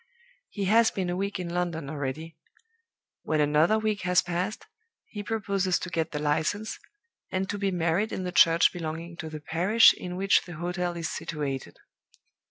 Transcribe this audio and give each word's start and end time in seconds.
He 0.49 0.65
has 0.65 0.89
been 0.89 1.11
a 1.11 1.15
week 1.15 1.39
in 1.39 1.47
London 1.53 1.87
already. 1.87 2.35
When 3.21 3.39
another 3.39 3.77
week 3.77 4.01
has 4.01 4.23
passed, 4.23 4.65
he 5.05 5.21
proposes 5.21 5.77
to 5.77 5.91
get 5.91 6.09
the 6.11 6.17
License, 6.17 6.79
and 7.31 7.47
to 7.51 7.59
be 7.59 7.69
married 7.69 8.11
in 8.11 8.23
the 8.23 8.31
church 8.31 8.73
belonging 8.73 9.15
to 9.17 9.29
the 9.29 9.39
parish 9.41 9.93
in 9.93 10.15
which 10.15 10.45
the 10.45 10.53
hotel 10.53 10.97
is 10.97 11.07
situated. 11.11 11.77